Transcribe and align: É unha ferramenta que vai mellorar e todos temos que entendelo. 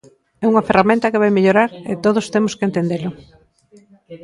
É 0.43 0.45
unha 0.51 0.65
ferramenta 0.67 1.11
que 1.11 1.21
vai 1.23 1.31
mellorar 1.33 1.69
e 1.91 1.93
todos 2.05 2.29
temos 2.35 2.53
que 2.57 2.67
entendelo. 2.69 3.09